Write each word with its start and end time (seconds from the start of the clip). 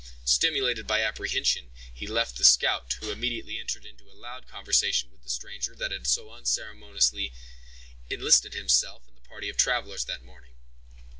Stimulated 0.25 0.87
by 0.87 1.01
apprehension, 1.03 1.69
he 1.93 2.07
left 2.07 2.35
the 2.35 2.43
scout, 2.43 2.91
who 2.93 3.11
immediately 3.11 3.59
entered 3.59 3.85
into 3.85 4.09
a 4.09 4.17
loud 4.17 4.47
conversation 4.47 5.11
with 5.11 5.21
the 5.21 5.29
stranger 5.29 5.75
that 5.75 5.91
had 5.91 6.07
so 6.07 6.31
unceremoniously 6.31 7.31
enlisted 8.09 8.55
himself 8.55 9.07
in 9.07 9.13
the 9.13 9.21
party 9.21 9.47
of 9.47 9.57
travelers 9.57 10.05
that 10.05 10.23
morning. 10.23 10.55